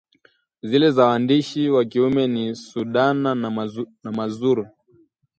[0.63, 3.29] Zile za waandishi wa kiume ni Sudana
[4.03, 4.65] ya Mazrui